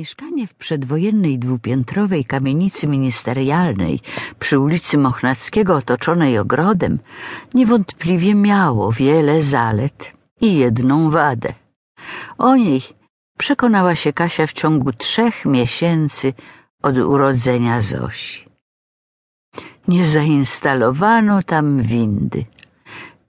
Mieszkanie 0.00 0.46
w 0.46 0.54
przedwojennej 0.54 1.38
dwupiętrowej 1.38 2.24
kamienicy 2.24 2.86
ministerialnej 2.86 4.00
przy 4.38 4.58
ulicy 4.58 4.98
Mochnackiego 4.98 5.76
otoczonej 5.76 6.38
ogrodem 6.38 6.98
niewątpliwie 7.54 8.34
miało 8.34 8.92
wiele 8.92 9.42
zalet 9.42 10.12
i 10.40 10.56
jedną 10.56 11.10
wadę. 11.10 11.52
O 12.38 12.56
niej 12.56 12.82
przekonała 13.38 13.94
się 13.94 14.12
Kasia 14.12 14.46
w 14.46 14.52
ciągu 14.52 14.92
trzech 14.92 15.44
miesięcy 15.44 16.32
od 16.82 16.96
urodzenia 16.98 17.80
Zosi. 17.80 18.44
Nie 19.88 20.06
zainstalowano 20.06 21.42
tam 21.42 21.82
windy. 21.82 22.44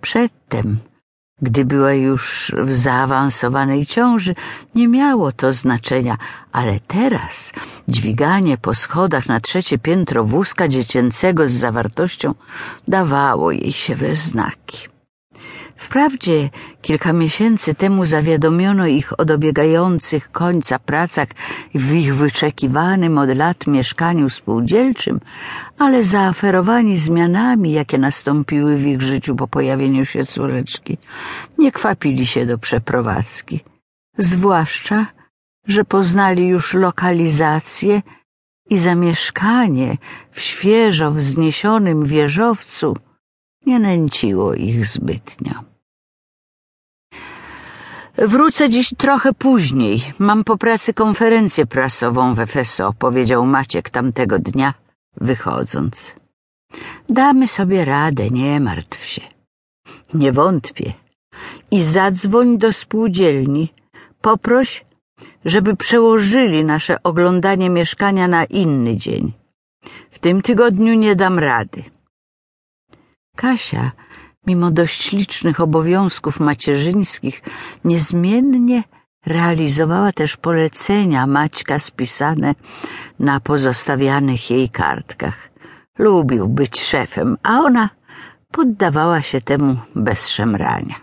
Przedtem 0.02 0.78
gdy 1.42 1.66
była 1.66 1.94
już 1.94 2.52
w 2.58 2.76
zaawansowanej 2.76 3.86
ciąży, 3.86 4.36
nie 4.76 4.88
miało 4.88 5.32
to 5.32 5.54
znaczenia, 5.54 6.18
ale 6.52 6.80
teraz 6.88 7.52
dźwiganie 7.88 8.58
po 8.58 8.76
schodach 8.76 9.26
na 9.28 9.40
trzecie 9.40 9.78
piętro 9.78 10.24
wózka 10.24 10.68
dziecięcego 10.68 11.50
z 11.50 11.52
zawartością 11.52 12.34
dawało 12.88 13.52
jej 13.52 13.74
się 13.74 13.96
we 13.96 14.16
znaki. 14.16 14.92
Wprawdzie 15.86 16.50
kilka 16.82 17.14
miesięcy 17.14 17.74
temu 17.76 18.06
zawiadomiono 18.06 18.88
ich 18.88 19.20
o 19.20 19.26
dobiegających 19.26 20.32
końca 20.32 20.80
pracach 20.80 21.30
w 21.76 21.94
ich 21.94 22.16
wyczekiwanym 22.16 23.18
od 23.18 23.30
lat 23.38 23.68
mieszkaniu 23.68 24.30
spółdzielczym, 24.30 25.20
ale 25.78 26.04
zaaferowani 26.04 26.98
zmianami, 26.98 27.72
jakie 27.72 27.98
nastąpiły 27.98 28.78
w 28.78 28.86
ich 28.86 29.02
życiu 29.02 29.36
po 29.36 29.48
pojawieniu 29.48 30.06
się 30.06 30.26
córeczki, 30.26 30.98
nie 31.58 31.72
kwapili 31.72 32.26
się 32.28 32.46
do 32.46 32.58
przeprowadzki. 32.58 33.60
Zwłaszcza, 34.18 35.08
że 35.68 35.86
poznali 35.86 36.48
już 36.48 36.74
lokalizację 36.74 38.02
i 38.70 38.78
zamieszkanie 38.78 39.98
w 40.32 40.42
świeżo 40.42 41.12
wzniesionym 41.12 42.06
wieżowcu 42.06 42.98
nie 43.66 43.80
nęciło 43.80 44.54
ich 44.54 44.86
zbytnio. 44.88 45.71
Wrócę 48.28 48.70
dziś 48.70 48.94
trochę 48.98 49.34
później. 49.34 50.14
Mam 50.20 50.44
po 50.44 50.58
pracy 50.58 50.94
konferencję 50.94 51.66
prasową 51.66 52.36
w 52.36 52.40
FSO, 52.46 52.94
powiedział 52.94 53.46
Maciek 53.46 53.90
tamtego 53.90 54.40
dnia, 54.40 54.74
wychodząc. 55.18 56.16
Damy 57.10 57.48
sobie 57.48 57.86
radę, 57.86 58.30
nie 58.30 58.60
martw 58.60 59.06
się. 59.06 59.22
Nie 60.14 60.32
wątpię. 60.32 60.94
I 61.72 61.84
zadzwoń 61.84 62.58
do 62.58 62.74
spółdzielni. 62.74 63.74
Poproś, 64.22 64.86
żeby 65.46 65.76
przełożyli 65.76 66.64
nasze 66.64 67.04
oglądanie 67.04 67.70
mieszkania 67.70 68.28
na 68.28 68.46
inny 68.46 68.98
dzień. 68.98 69.34
W 70.12 70.20
tym 70.20 70.42
tygodniu 70.42 70.94
nie 70.94 71.16
dam 71.16 71.40
rady. 71.40 71.84
Kasia 73.36 73.92
mimo 74.48 74.72
dość 74.72 75.12
licznych 75.12 75.60
obowiązków 75.60 76.40
macierzyńskich, 76.40 77.42
niezmiennie 77.86 78.84
realizowała 79.26 80.12
też 80.12 80.38
polecenia 80.38 81.28
Maćka 81.28 81.80
spisane 81.80 82.56
na 83.20 83.40
pozostawianych 83.40 84.52
jej 84.52 84.70
kartkach. 84.70 85.50
Lubił 85.98 86.48
być 86.48 86.82
szefem, 86.82 87.38
a 87.44 87.60
ona 87.60 87.90
poddawała 88.52 89.22
się 89.22 89.42
temu 89.42 89.78
bez 89.96 90.28
szemrania. 90.28 90.96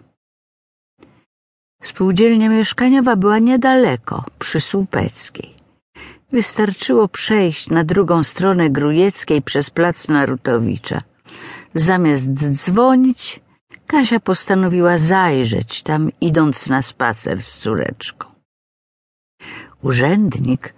Spółdzielnia 1.82 2.48
mieszkaniowa 2.48 3.16
była 3.16 3.38
niedaleko, 3.38 4.24
przy 4.38 4.60
Słupeckiej. 4.60 5.54
Wystarczyło 6.32 7.08
przejść 7.08 7.70
na 7.70 7.84
drugą 7.84 8.24
stronę 8.24 8.70
Grujeckiej 8.70 9.42
przez 9.42 9.70
plac 9.70 10.08
Narutowicza. 10.08 11.00
Zamiast 11.74 12.28
dzwonić, 12.32 13.40
Kasia 13.86 14.20
postanowiła 14.20 14.98
zajrzeć 14.98 15.82
tam, 15.82 16.10
idąc 16.20 16.66
na 16.66 16.82
spacer 16.82 17.42
z 17.42 17.58
córeczką. 17.58 18.28
Urzędnik 19.82 20.74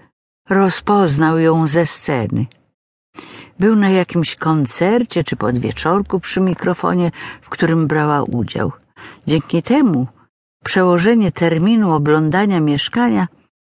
rozpoznał 0.49 1.39
ją 1.39 1.67
ze 1.67 1.87
sceny. 1.87 2.47
Był 3.59 3.77
na 3.77 3.89
jakimś 3.89 4.37
koncercie 4.37 5.25
czy 5.25 5.37
podwieczorku 5.37 6.21
przy 6.21 6.41
mikrofonie, 6.41 7.11
w 7.43 7.49
którym 7.49 7.87
brała 7.87 8.23
udział. 8.23 8.73
Dzięki 9.27 9.63
temu 9.63 10.07
przełożenie 10.65 11.33
terminu 11.33 11.93
oglądania 11.93 12.61
mieszkania 12.61 13.29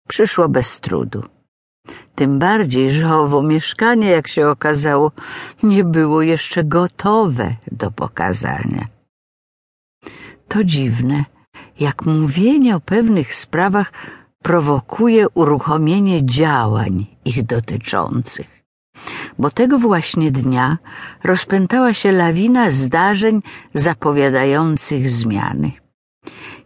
przyszło 0.08 0.50
bez 0.50 0.80
trudu. 0.80 1.24
Tym 2.16 2.40
bardziej, 2.40 2.92
że 2.92 3.16
owo 3.16 3.44
mieszkanie, 3.44 4.08
jak 4.08 4.28
się 4.28 4.50
okazało, 4.50 5.12
nie 5.64 5.84
było 5.84 6.22
jeszcze 6.22 6.64
gotowe 6.64 7.56
do 7.72 7.92
pokazania. 7.92 8.86
To 10.48 10.64
dziwne, 10.64 11.26
jak 11.80 12.06
mówienie 12.06 12.76
o 12.76 12.80
pewnych 12.80 13.36
sprawach 13.36 13.92
prowokuje 14.42 15.30
uruchomienie 15.30 16.26
działań 16.26 17.06
ich 17.26 17.46
dotyczących. 17.46 18.64
Bo 19.40 19.52
tego 19.52 19.80
właśnie 19.80 20.32
dnia 20.32 20.78
rozpętała 21.24 21.94
się 21.94 22.12
lawina 22.12 22.72
zdarzeń 22.72 23.42
zapowiadających 23.74 25.10
zmiany. 25.10 25.72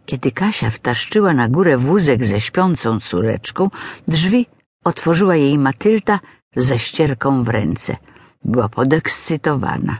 Kiedy 0.06 0.32
Kasia 0.32 0.70
wtaszczyła 0.70 1.34
na 1.34 1.48
górę 1.48 1.78
wózek 1.78 2.24
ze 2.24 2.40
śpiącą 2.40 3.00
córeczką, 3.00 3.70
drzwi 4.08 4.46
otworzyła 4.88 5.36
jej 5.36 5.58
Matylda 5.58 6.20
ze 6.56 6.78
ścierką 6.78 7.44
w 7.44 7.48
ręce. 7.48 7.96
Była 8.44 8.68
podekscytowana. 8.68 9.94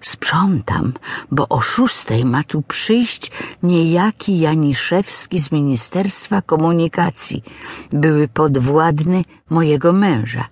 Sprzątam, 0.00 0.92
bo 1.30 1.48
o 1.48 1.60
szóstej 1.60 2.24
ma 2.24 2.42
tu 2.44 2.62
przyjść 2.62 3.32
niejaki 3.62 4.38
Janiszewski 4.38 5.40
z 5.40 5.52
Ministerstwa 5.52 6.42
Komunikacji, 6.42 7.42
były 7.92 8.28
podwładny 8.28 9.24
mojego 9.50 9.92
męża. 9.92 10.44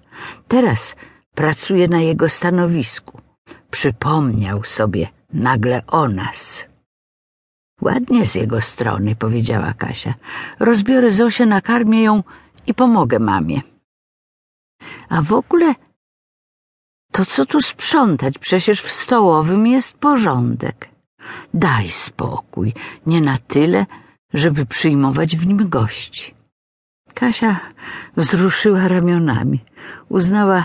Teraz 0.49 0.97
pracuje 1.35 1.89
na 1.89 2.01
jego 2.01 2.29
stanowisku. 2.29 3.21
Przypomniał 3.71 4.65
sobie 4.65 5.07
nagle 5.33 5.83
o 5.87 6.09
nas. 6.09 6.65
Ładnie 7.81 8.27
z 8.27 8.35
jego 8.35 8.61
strony, 8.61 9.17
powiedziała 9.17 9.75
Kasia. 9.75 10.15
Rozbiorę 10.61 11.11
Zosię, 11.13 11.47
nakarmię 11.47 12.03
ją 12.03 12.23
i 12.67 12.75
pomogę 12.75 13.19
mamie. 13.19 13.61
A 15.09 15.23
w 15.23 15.33
ogóle 15.33 15.75
to 17.13 17.25
co 17.25 17.47
tu 17.47 17.61
sprzątać? 17.61 18.39
Przecież 18.39 18.81
w 18.81 18.93
stołowym 18.93 19.67
jest 19.67 19.93
porządek. 19.95 20.89
Daj 21.55 21.91
spokój, 21.91 22.75
nie 23.07 23.21
na 23.21 23.39
tyle, 23.39 23.87
żeby 24.35 24.67
przyjmować 24.67 25.37
w 25.37 25.47
nim 25.47 25.69
gości. 25.69 26.35
Kasia 27.15 27.61
wzruszyła 28.17 28.89
ramionami. 28.89 29.61
Uznała, 30.09 30.65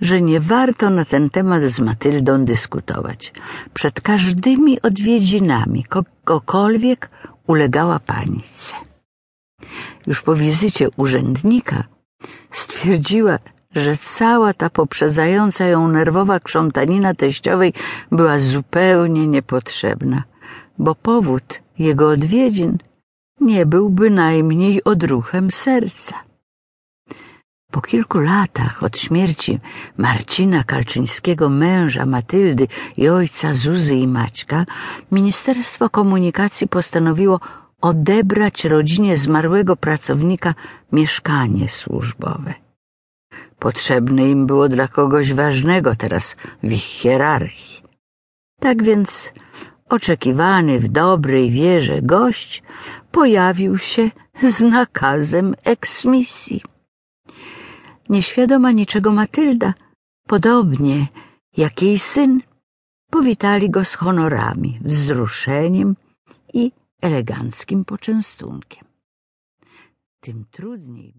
że 0.00 0.20
nie 0.22 0.40
warto 0.40 0.90
na 0.90 1.04
ten 1.04 1.30
temat 1.30 1.62
z 1.62 1.80
Matyldą 1.80 2.44
dyskutować. 2.44 3.32
Przed 3.74 4.00
każdymi 4.00 4.82
odwiedzinami 4.82 5.84
kogokolwiek 5.84 7.10
ulegała 7.46 7.98
panice. 7.98 8.74
Już 10.06 10.22
po 10.22 10.34
wizycie 10.34 10.88
urzędnika 10.96 11.84
stwierdziła, 12.50 13.38
że 13.74 13.96
cała 13.96 14.52
ta 14.52 14.70
poprzedzająca 14.70 15.66
ją 15.66 15.88
nerwowa 15.88 16.40
krzątanina 16.40 17.14
teściowej 17.14 17.72
była 18.12 18.38
zupełnie 18.38 19.26
niepotrzebna, 19.26 20.22
bo 20.78 20.94
powód 20.94 21.60
jego 21.78 22.08
odwiedzin 22.08 22.78
nie 23.40 23.66
był 23.66 23.90
bynajmniej 23.90 24.84
odruchem 24.84 25.50
serca. 25.50 26.14
Po 27.70 27.80
kilku 27.80 28.18
latach 28.18 28.82
od 28.82 28.98
śmierci 28.98 29.60
Marcina 29.98 30.64
Kalczyńskiego, 30.64 31.48
męża 31.48 32.06
Matyldy 32.06 32.68
i 32.96 33.08
ojca 33.08 33.54
Zuzy 33.54 33.94
i 33.94 34.06
Maćka, 34.06 34.64
Ministerstwo 35.12 35.90
Komunikacji 35.90 36.68
postanowiło 36.68 37.40
odebrać 37.90 38.64
rodzinie 38.64 39.16
zmarłego 39.16 39.76
pracownika 39.76 40.54
mieszkanie 40.92 41.68
służbowe. 41.68 42.54
Potrzebne 43.58 44.30
im 44.30 44.46
było 44.46 44.68
dla 44.68 44.88
kogoś 44.88 45.32
ważnego 45.32 45.90
teraz 45.96 46.36
w 46.62 46.72
ich 46.72 46.88
hierarchii. 47.00 47.82
Tak 48.60 48.82
więc 48.82 49.32
oczekiwany 49.88 50.80
w 50.80 50.88
dobrej 50.88 51.50
wierze 51.50 52.02
gość 52.02 52.62
pojawił 53.10 53.78
się 53.78 54.10
z 54.42 54.60
nakazem 54.60 55.54
eksmisji. 55.64 56.62
Nieświadoma 58.08 58.70
niczego 58.72 59.10
Matylda, 59.12 59.74
podobnie 60.26 61.06
jak 61.56 61.82
jej 61.82 61.98
syn, 61.98 62.40
powitali 63.10 63.70
go 63.70 63.84
z 63.84 63.94
honorami, 63.94 64.80
wzruszeniem 64.84 65.96
i 66.54 66.72
eleganckim 67.02 67.84
poczęstunkiem. 67.84 68.84
Tym 70.20 70.44
trudniej 70.50 71.12